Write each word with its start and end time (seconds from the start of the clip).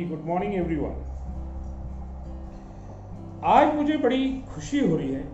जी 0.00 0.06
good 0.06 0.22
morning 0.24 0.54
everyone 0.54 0.92
आज 3.44 3.74
मुझे 3.74 3.96
बड़ी 3.96 4.44
खुशी 4.54 4.90
हो 4.90 4.96
रही 4.96 5.12
है 5.12 5.24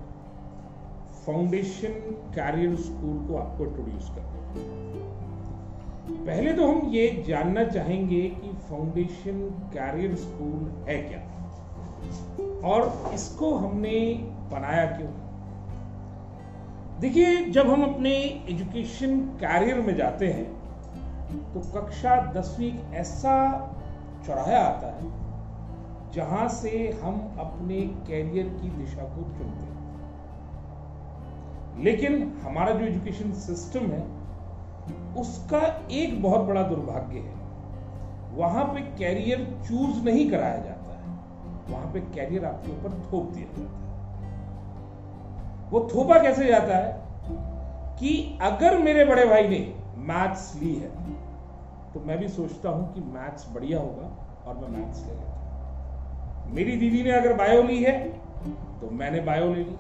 फाउंडेशन 1.27 1.89
कैरियर 2.35 2.77
स्कूल 2.77 3.29
को 3.29 3.37
आपको 3.37 3.65
इंट्रोड्यूस 3.65 4.11
करने 4.11 4.65
पहले 6.27 6.53
तो 6.53 6.73
हम 6.73 6.89
ये 6.89 7.25
जानना 7.29 7.65
चाहेंगे 7.65 8.23
कि 8.23 8.49
फाउंडेशन 8.49 9.41
कैरियर 9.51 10.15
स्कूल 10.15 10.85
है 10.89 10.99
क्या? 11.03 11.21
और 12.69 13.11
इसको 13.15 13.55
हमने 13.55 14.15
बनाया 14.53 14.87
क्यों? 14.87 15.11
देखिए, 17.01 17.45
जब 17.45 17.71
हम 17.71 17.95
अपने 17.95 18.13
एजुकेशन 18.51 19.21
कैरियर 19.21 19.81
में 19.81 19.97
जाते 19.97 20.27
हैं 20.27 20.57
तो 21.55 21.61
कक्षा 21.61 22.33
दसवीं 22.33 22.93
ऐसा 22.93 23.37
चौराहा 24.27 24.59
आता 24.59 24.87
है, 24.87 25.11
जहाँ 26.13 26.49
से 26.49 27.01
हम 27.05 27.15
अपने 27.41 27.81
कैरियर 28.07 28.47
की 28.49 28.69
दिशा 28.69 29.03
को 29.03 29.23
चुनते 29.23 29.45
हैं। 29.45 29.75
लेकिन 31.85 32.41
हमारा 32.45 32.73
जो 32.73 32.85
एजुकेशन 32.85 33.33
सिस्टम 33.33 33.81
है, 33.81 34.05
उसका 35.17 35.61
एक 35.91 36.23
बहुत 36.23 36.41
बड़ा 36.41 36.63
दुर्भाग्य 36.63 37.19
है, 37.19 37.35
वहाँ 38.35 38.65
पे 38.65 38.81
कैरियर 38.81 39.63
चूज़ 39.69 40.05
नहीं 40.05 40.31
कराया 40.31 40.57
जाता 40.57 40.97
है, 40.97 41.07
वहाँ 41.71 41.93
पे 41.93 42.01
कैरियर 42.01 42.45
आपके 42.45 42.73
ऊपर 42.73 42.91
थोप 43.13 43.25
दिया 43.25 43.47
जाता 43.47 43.61
है। 43.61 43.85
वो 45.71 45.89
थोपा 45.95 46.19
कैसे 46.23 46.47
जाता 46.47 46.77
है 46.77 46.91
कि 47.99 48.39
अगर 48.43 48.79
मेरे 48.79 49.05
बड़े 49.05 49.25
भाई 49.27 49.49
ने 49.49 49.61
मैथ्स 49.97 50.55
ली 50.57 50.75
है 50.75 50.91
तो 51.97 52.01
मैं 52.07 52.19
भी 52.19 52.29
सोचता 52.29 52.69
हूँ 52.69 52.93
कि 52.95 53.01
मैथ्स 53.11 53.47
बढ़िया 53.53 53.79
होगा 53.79 54.07
और 54.47 54.57
मैं 54.57 54.69
मैथ्स 54.71 55.05
ले 55.05 55.13
लेता 55.13 56.53
मेरी 56.55 56.77
दीदी 56.77 57.03
ने 57.03 57.13
अगर 57.13 57.33
बायो 57.35 57.63
ली 57.63 57.83
है 57.83 57.93
तो 58.81 58.91
मैंने 58.93 59.21
बायो 59.21 59.53
ले 59.55 59.63
ली। 59.63 59.77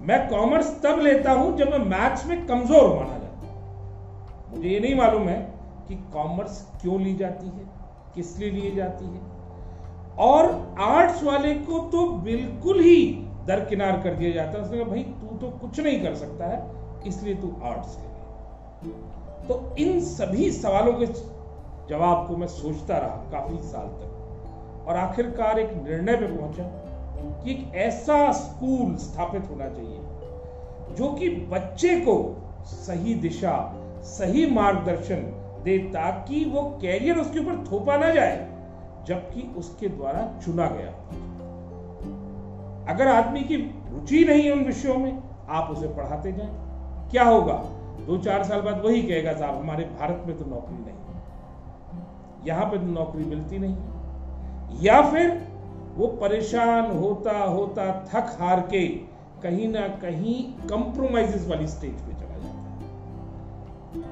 मैं 0.00 0.18
कॉमर्स 0.28 0.72
तब 0.82 0.98
लेता 1.00 1.32
हूँ 1.32 1.56
जब 1.58 1.70
मैं 1.70 1.78
मैथ्स 1.86 2.26
में 2.26 2.46
कमज़ोर 2.46 2.88
माना 2.96 3.18
जाता 3.18 4.50
मुझे 4.50 4.68
ये 4.68 4.80
नहीं 4.80 4.94
मालूम 4.94 5.28
है 5.28 5.38
कि 5.88 5.94
कॉमर्स 6.12 6.60
क्यों 6.82 7.00
ली 7.00 7.14
जाती 7.16 7.46
है, 7.46 7.64
किस 8.14 8.38
लिए 8.38 8.50
ली 8.50 8.74
जाती 8.76 9.04
है। 9.04 9.20
और 10.20 10.50
आर्ट्स 10.80 11.22
वाले 11.22 11.54
को 11.62 11.78
तो 11.90 12.06
बिल्कुल 12.24 12.80
ही 12.80 12.98
दरकिनार 13.46 14.00
कर 14.02 14.14
दिया 14.14 14.32
जाता 14.32 14.58
है। 14.58 14.64
उसने 14.64 14.78
कहा, 14.78 14.88
भाई, 14.88 15.02
तू 15.02 15.36
तो 15.38 15.50
कुछ 15.58 15.80
नहीं 15.80 16.00
कर 16.02 16.14
सकता 16.16 16.46
है, 16.46 16.58
इसलिए 17.06 17.34
तू 17.34 17.54
आर्ट्स 17.64 17.96
ले। 17.96 18.94
तो 19.48 19.74
इन 19.78 20.00
सभी 20.00 20.50
सवालों 20.50 20.92
के 20.92 21.06
जवाब 21.88 22.26
को 22.28 22.36
मैं 22.36 22.46
सोचता 22.46 22.98
रहा 22.98 23.16
काफ़ी 23.32 23.58
साल 23.58 23.86
तक। 23.86 24.84
और 24.88 24.96
आखिरकार 24.96 25.58
एक 25.58 25.72
निर्णय 25.74 26.16
पे 26.16 26.26
पहुँचा 26.26 26.62
कि 27.44 27.50
एक 27.52 27.74
ऐसा 27.74 28.32
स्कूल 28.32 28.96
स्थापित 28.96 29.42
होना 29.50 29.68
चाहिए, 29.68 30.00
जो 30.94 31.12
कि 31.12 31.28
बच्चे 31.28 32.00
को 32.00 32.42
सही 32.64 33.14
दिशा, 33.14 33.82
सही 34.02 34.50
मार्गदर्शन 34.50 35.22
दे 35.64 35.78
ताकि 35.78 36.44
वो 36.44 36.62
कैरियर 36.82 37.18
उसके 37.18 37.38
ऊपर 37.38 37.64
थोपा 37.72 37.96
ना 37.96 38.10
जाए, 38.10 38.36
जबकि 39.06 39.54
उसके 39.56 39.88
द्वारा 39.88 40.40
चुना 40.44 40.66
गया। 40.66 40.90
अगर 42.94 43.08
आदमी 43.08 43.40
की 43.40 43.56
रुचि 43.90 44.24
नहीं 44.24 44.42
है 44.42 44.52
उन 44.52 44.64
विषयों 44.64 44.98
में, 44.98 45.22
आप 45.48 45.70
उसे 45.70 45.88
पढ़ाते 45.88 46.32
जाएँ। 46.32 46.50
क्या 47.10 47.24
होगा? 47.24 47.64
दो 48.04 48.16
चार 48.18 48.44
साल 48.44 48.60
बाद 48.60 48.84
वही 48.84 49.02
कहेगा, 49.02 49.32
साहब, 49.32 49.54
हमारे 49.54 49.84
भारत 50.00 50.24
में 50.26 50.36
तो 50.38 50.44
नौकरी 50.44 50.76
नहीं 50.76 50.94
यहाँ 52.46 52.64
पे 52.70 52.78
तो 52.78 52.86
नौकरी 52.86 53.24
मिलती 53.24 53.58
नहीं 53.58 53.76
या 54.82 55.00
फिर 55.10 55.30
वो 55.96 56.06
परेशान 56.20 56.90
होता 56.98 57.38
होता, 57.38 57.84
थक 58.04 58.36
हार 58.40 58.60
के 58.60 58.86
कहीं 59.42 59.68
ना 59.68 59.86
कहीं 59.98 60.34
कंप्रोमाइजेस 60.68 61.46
वाली 61.48 61.66
स्टेज 61.66 61.94
पे 62.00 62.12
चला 62.12 62.36
जाता 62.36 62.60
है। 63.96 64.04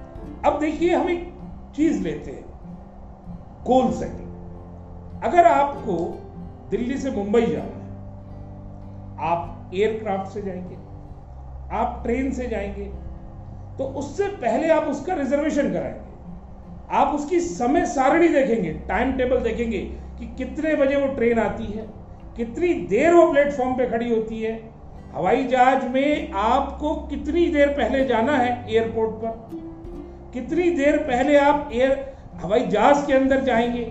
अब 0.44 0.58
देखिए, 0.60 0.94
हम 0.94 1.08
एक 1.10 1.32
चीज़ 1.76 2.02
लेते 2.02 2.30
हैं 2.30 2.44
गोल 3.66 3.92
सेटिंग 3.92 5.22
अगर 5.24 5.46
आपको 5.46 5.96
दिल्ली 6.70 6.98
से 6.98 7.10
मुंबई 7.10 7.46
जाना 7.46 7.76
है, 7.76 7.92
आप 9.22 9.70
एयरक्राफ्ट 9.74 10.32
से 10.32 10.42
जाएँगे, 10.42 10.76
आप 11.76 12.00
ट्रेन 12.02 12.30
से 12.32 12.46
जाएँगे 12.48 12.90
तो 13.78 13.84
उससे 13.98 14.26
पहले 14.36 14.68
आप 14.70 14.82
उसका 14.82 15.14
रिजर्वेशन 15.14 15.72
कराएँगे। 15.72 16.12
आप 16.90 17.14
उसकी 17.14 17.40
समय 17.40 17.86
सारणी 17.86 18.28
देखेंगे 18.28 18.72
टाइम 18.88 19.12
टेबल 19.12 19.40
देखेंगे 19.40 19.78
कि 20.18 20.26
कितने 20.38 20.74
बजे 20.76 20.96
वो 20.96 21.06
ट्रेन 21.14 21.38
आती 21.38 21.64
है, 21.64 21.86
कितनी 22.36 22.72
देर 22.74 23.14
वो 23.14 23.30
प्लेटफॉर्म 23.32 23.74
पे 23.74 23.86
खड़ी 23.86 24.10
होती 24.10 24.42
है। 24.42 24.52
हवाई 25.14 25.44
जहाज़ 25.44 25.88
में 25.88 26.32
आपको 26.32 26.94
कितनी 27.10 27.46
देर 27.46 27.68
पहले 27.68 28.04
जाना 28.04 28.36
है 28.36 28.72
एयरपोर्ट 28.74 29.10
पर? 29.10 29.62
कितनी 30.34 30.70
देर 30.70 30.96
पहले 30.96 31.36
आप 31.36 31.70
एयर 31.72 32.14
हवाई 32.34 32.66
जहाज़ 32.66 33.06
के 33.06 33.12
अंदर 33.12 33.40
जाएँगे? 33.40 33.84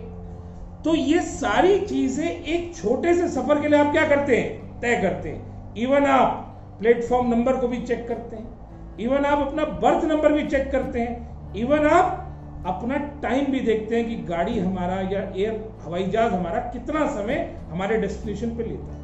तो 0.86 0.96
ये 0.96 1.20
सारी 1.20 1.80
चीज़ें 1.80 2.28
एक 2.28 2.76
छोटे 2.76 3.14
से 3.14 3.28
सफ़र 3.28 3.62
के 3.62 3.68
लिए 3.68 3.80
आप 3.80 3.92
क्या 3.92 4.08
करते 4.08 4.38
हैं? 4.38 4.80
तय 4.80 4.96
करते 5.02 5.30
हैं। 5.30 5.76
इवन 5.76 6.06
आप 6.06 6.76
प्लेटफॉर्म 6.80 7.30
नंबर 7.30 7.58
को 7.58 7.68
भी 7.68 7.78
चेक 7.78 8.08
करते 8.08 8.36
हैं। 8.36 8.63
इवन 9.00 9.26
आप 9.26 9.48
अपना 9.48 9.66
बर्थ 9.82 10.04
नंबर 10.06 10.34
भी 10.34 10.48
चेक 10.48 10.72
करते 10.72 11.00
हैं। 11.00 11.56
इवन 11.56 11.88
आप 11.88 12.20
अपना 12.68 12.98
टाइम 13.24 13.46
भी 13.46 13.60
देखते 13.60 13.96
हैं 13.96 14.08
कि 14.08 14.16
गाड़ी 14.16 14.60
हमारा 14.60 14.96
या 15.12 15.22
एयर 15.38 15.74
हवाई 15.84 16.04
जहाज़ 16.04 16.34
हमारा 16.34 16.60
कितना 16.74 17.06
समय 17.08 17.56
हमारे 17.70 17.98
डेस्टिनेशन 17.98 18.56
पे 18.58 18.64
लेता 18.64 18.94
है। 18.94 19.02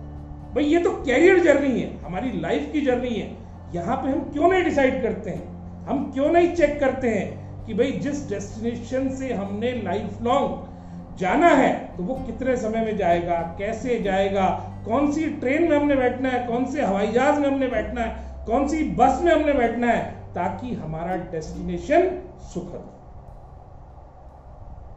भाई, 0.55 0.63
ये 0.63 0.79
तो 0.79 0.91
कैरियर 0.91 1.39
जर्नी 1.39 1.79
है। 1.79 1.89
हमारी 2.01 2.31
लाइफ 2.41 2.69
की 2.73 2.81
जर्नी 2.81 3.09
है। 3.09 3.29
यहाँ 3.75 3.95
पे 3.97 4.11
हम 4.11 4.19
क्यों 4.33 4.51
नहीं 4.51 4.63
डिसाइड 4.63 5.01
करते 5.03 5.29
हैं? 5.29 5.85
हम 5.85 6.11
क्यों 6.11 6.31
नहीं 6.31 6.53
चेक 6.55 6.79
करते 6.79 7.09
हैं 7.09 7.65
कि 7.65 7.73
भाई, 7.73 7.91
जिस 7.91 8.29
डेस्टिनेशन 8.29 9.09
से 9.09 9.33
हमने 9.33 9.71
लाइफ 9.71 10.21
लॉन्ग 10.21 11.17
जाना 11.19 11.47
है 11.47 11.73
तो 11.97 12.03
वो 12.03 12.15
कितने 12.15 12.55
समय 12.57 12.85
में 12.85 12.97
जाएगा, 12.97 13.35
कैसे 13.59 13.99
जाएगा, 13.99 14.47
कौन 14.85 15.11
सी 15.11 15.29
ट्रेन 15.29 15.69
में 15.69 15.77
हमने 15.77 15.95
बैठना 15.95 16.29
है, 16.29 16.47
कौन 16.47 16.65
से 16.65 16.81
हवाई 16.81 17.07
जहाज़ 17.07 17.39
में 17.39 17.47
हमने 17.49 17.67
बैठना 17.67 18.01
है 18.01 18.28
कौन 18.45 18.67
सी 18.67 18.83
बस 18.93 19.21
में 19.23 19.31
हमने 19.31 19.53
बैठना 19.53 19.87
है? 19.87 20.33
ताकि 20.33 20.73
हमारा 20.75 21.15
डेस्टिनेशन 21.31 22.09
सुखद 22.53 22.87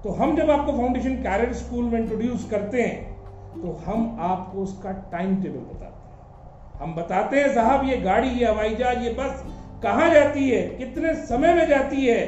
तो 0.04 0.10
हम 0.12 0.36
जब 0.36 0.50
आपको 0.50 0.72
फाउंडेशन 0.72 1.14
कैरियर 1.22 1.52
स्कूल 1.52 1.84
में 1.84 1.98
इंट्रोड्यूस 2.00 2.48
करते 2.50 2.82
हैं 2.82 3.12
तो 3.54 3.72
हम 3.86 4.16
आपको 4.20 4.62
उसका 4.62 4.92
टाइम 5.12 5.36
टेबल 5.42 5.58
बताते 5.58 5.86
हैं। 5.86 6.80
हम 6.80 6.94
बताते 6.94 7.40
हैं, 7.40 7.54
साहब, 7.54 7.84
ये 7.88 7.96
गाड़ी, 7.96 8.28
ये 8.28 8.46
हवाई 8.46 8.74
जहाज़ 8.74 8.98
ये 8.98 9.12
बस 9.12 9.44
कहाँ 9.82 10.10
जाती 10.10 10.48
है? 10.50 10.62
कितने 10.68 11.14
समय 11.14 11.54
में 11.54 11.66
जाती 11.68 12.06
है? 12.06 12.20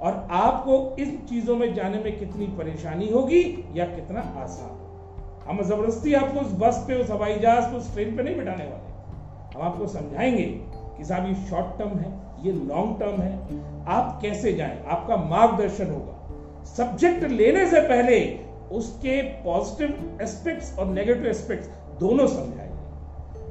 और 0.00 0.28
आपको 0.30 0.96
इन 0.98 1.16
चीज़ों 1.28 1.56
में 1.56 1.74
जाने 1.74 1.98
में 1.98 2.18
कितनी 2.18 2.46
परेशानी 2.58 3.08
होगी 3.08 3.42
या 3.74 3.84
कितना 3.86 4.20
आसान 4.36 4.78
हम 5.48 5.62
ज़बरदस्ती 5.62 6.14
आपको 6.14 6.40
उस 6.40 6.52
बस 6.52 6.84
पे, 6.88 7.02
उस 7.02 7.10
हवाई 7.10 7.38
जहाज़ 7.38 7.70
पे, 7.70 7.76
उस 7.76 7.92
ट्रेन 7.94 8.16
पे 8.16 8.22
नहीं 8.22 8.36
बिठाने 8.36 8.64
वाले। 8.64 8.91
हम 9.54 9.62
आपको 9.62 9.86
समझाएँगे 9.86 10.42
कि 10.96 11.04
साहब, 11.04 11.26
ये 11.28 11.34
शॉर्ट 11.34 11.78
टर्म 11.78 11.88
है, 11.88 12.12
ये 12.46 12.52
लॉन्ग 12.52 13.00
टर्म 13.00 13.20
है। 13.22 13.32
आप 13.86 14.18
कैसे 14.22 14.52
जाएँ? 14.52 14.84
आपका 14.86 15.16
मार्गदर्शन 15.16 15.90
होगा। 15.90 16.64
सब्जेक्ट 16.64 17.24
लेने 17.24 17.66
से 17.66 17.80
पहले 17.80 18.38
उसके 18.72 19.22
पॉजिटिव 19.22 20.18
एस्पेक्ट्स 20.22 20.78
और 20.78 20.86
नेगेटिव 20.86 21.26
एस्पेक्ट्स 21.26 21.68
दोनों 22.00 22.26
समझाएँगे। 22.26 22.72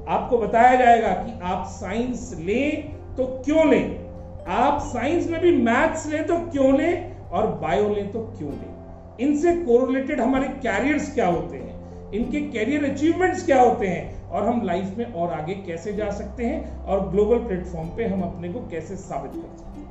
आपको 0.08 0.38
बताया 0.38 0.76
जाएगा 0.76 1.10
कि 1.10 1.40
आप 1.44 1.66
साइंस 1.68 2.36
लें 2.40 2.94
तो 3.16 3.26
क्यों 3.26 3.68
लें? 3.68 4.12
आप 4.48 4.80
साइंस 4.82 5.30
में 5.30 5.42
भी 5.42 5.58
मैथ्स 5.58 6.08
लें 6.08 6.28
तो 6.28 6.38
क्यों 6.38 6.78
लें 6.78 7.18
और 7.18 7.48
बायो 7.48 7.90
लें 7.90 8.12
तो 8.12 8.20
क्यों 8.20 8.52
लें? 8.52 8.72
इनसे 9.20 9.56
कोरिलेटेड 9.56 10.22
हमारे 10.22 10.48
कैरियर्स 10.48 11.14
क्या 11.14 11.28
होते 11.28 11.58
हैं? 11.58 12.12
इनके 12.12 12.42
कैरियर 12.42 12.86
अचीवमेंट्स 12.86 13.46
क्या 13.46 13.62
होते 13.62 13.88
हैं? 13.88 14.21
और 14.32 14.48
हम 14.48 14.62
लाइफ 14.66 14.98
में 14.98 15.14
और 15.14 15.34
आगे 15.34 15.54
कैसे 15.66 15.94
जा 15.94 16.10
सकते 16.12 16.46
हैं 16.46 16.86
और 16.86 17.10
ग्लोबल 17.10 17.38
प्लेटफॉर्म 17.38 17.88
पे 17.88 18.06
हम 18.06 18.22
अपने 18.24 18.50
को 18.50 18.60
कैसे 18.70 18.96
साबित 18.98 19.32
कर 19.34 19.58
सकते 19.58 19.80
हैं? 19.80 19.90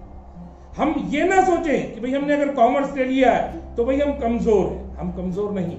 हम 0.77 0.95
ये 1.11 1.25
ना 1.25 1.43
सोचें 1.45 1.95
कि 1.95 2.01
भाई 2.01 2.13
हमने 2.13 2.35
अगर 2.35 2.55
कॉमर्स 2.55 2.95
ले 2.97 3.05
लिया 3.05 3.33
है 3.33 3.75
तो 3.77 3.85
भाई 3.85 3.99
हम 4.01 4.13
कमज़ोर 4.19 4.67
हैं। 4.67 4.97
हम 4.97 5.13
कमज़ोर 5.13 5.53
नहीं 5.53 5.77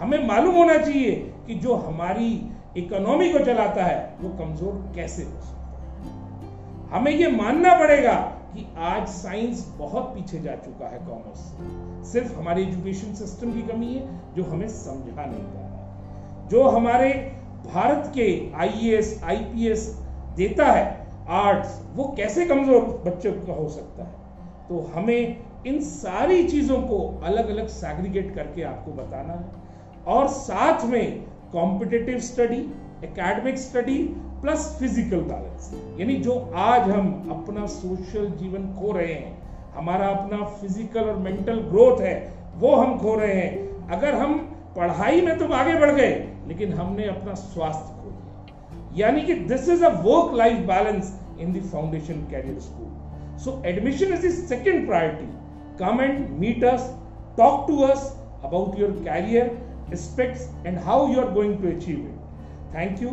हमें 0.00 0.26
मालूम 0.28 0.54
होना 0.54 0.76
चाहिए 0.76 1.14
कि 1.46 1.54
जो 1.56 1.74
हमारी 1.78 2.28
इकोनॉमी 2.76 3.32
को 3.32 3.38
चलाता 3.38 3.84
है, 3.84 4.16
वो 4.20 4.28
कमज़ोर 4.38 4.92
कैसे 4.94 5.22
हो 5.22 5.40
सकता 5.40 5.56
है? 5.62 5.80
हमें 6.92 7.12
ये 7.12 7.30
मानना 7.32 7.74
पड़ेगा 7.78 8.14
कि 8.54 8.66
आज 8.86 9.06
साइंस 9.08 9.66
बहुत 9.78 10.04
पीछे 10.14 10.38
जा 10.38 10.54
चुका 10.56 10.88
है 10.88 10.98
कॉमर्स 11.06 11.38
से। 11.40 12.10
सिर्फ़ 12.12 12.38
हमारे 12.38 12.62
एजुकेशन 12.62 13.14
सिस्टम 13.14 13.52
की 13.52 13.62
कमी 13.62 13.94
है, 13.94 14.02
जो 14.34 14.44
हमें 14.44 14.68
समझा 14.68 15.24
नहीं 15.24 15.44
पा 15.44 15.60
रहा 15.60 16.48
जो 16.48 16.62
हमारे 16.68 17.12
भारत 17.66 18.10
के 18.14 18.26
आईएएस 18.56 19.20
आईपीएस 19.24 19.86
देता 20.36 20.66
है 20.66 20.84
आर्ट्स 21.30 21.80
वो 21.94 22.04
कैसे 22.16 22.44
कमज़ोर 22.46 22.82
बच्चों 23.06 23.32
का 23.32 23.52
हो 23.52 23.68
सकता 23.68 24.04
है? 24.04 24.10
तो 24.68 24.78
हमें 24.94 25.36
इन 25.66 25.80
सारी 25.82 26.42
चीज़ों 26.48 26.76
को 26.82 26.98
अलग 27.24 27.50
अलग 27.50 27.66
सैग्रीगेट 27.70 28.34
करके 28.34 28.62
आपको 28.64 28.92
बताना 28.92 29.32
है। 29.32 29.60
और 30.06 30.28
साथ 30.28 30.84
में 30.86 31.24
competitive 31.52 32.18
study 32.20 32.60
academic 33.04 33.58
study 33.58 33.98
plus 34.42 34.66
physical 34.78 35.20
balance 35.22 35.70
यानी 36.00 36.14
जो 36.16 36.38
आज 36.56 36.90
हम 36.90 37.08
अपना 37.30 37.66
सोशल 37.68 38.26
जीवन 38.38 38.66
खो 38.74 38.92
रहे 38.92 39.12
हैं, 39.12 39.36
हमारा 39.74 40.08
अपना 40.08 40.44
फ़िज़िकल 40.44 41.00
और 41.00 41.16
मेंटल 41.18 41.60
ग्रोथ 41.70 42.00
है, 42.00 42.14
वो 42.56 42.74
हम 42.74 42.98
खो 42.98 43.14
रहे 43.14 43.34
हैं। 43.34 43.88
अगर 43.88 44.14
हम 44.14 44.38
पढ़ाई 44.76 45.20
में 45.20 45.38
तो 45.38 45.52
आगे 45.54 45.78
बढ़ 45.80 45.90
गए 45.90 46.10
लेकिन 46.48 46.72
हमने 46.72 47.06
अपना 47.08 47.34
स्वास्थ्य 47.34 48.02
खो 48.02 48.10
दिया। 48.10 49.06
यानी 49.06 49.22
कि 49.26 49.34
this 49.50 49.68
is 49.68 49.84
a 49.84 49.88
work 50.04 50.34
life 50.36 50.66
balance 50.68 51.12
in 51.40 51.52
the 51.52 51.62
foundation 51.72 52.26
career 52.30 52.58
school 52.60 53.38
so 53.44 53.60
admission 53.66 54.12
is 54.14 54.40
second 54.46 54.86
priority 54.86 55.26
come 55.78 56.00
and 56.00 56.28
meet 56.40 56.64
us 56.64 56.88
talk 57.38 57.66
to 57.68 57.78
us 57.82 58.08
about 58.44 58.78
your 58.78 58.90
career 59.04 59.58
aspects 59.92 60.48
and 60.66 60.78
how 60.88 61.06
you 61.12 61.20
are 61.20 61.30
going 61.32 61.56
to 61.62 61.68
achieve 61.70 61.98
it 61.98 62.74
thank 62.74 63.02
you 63.02 63.10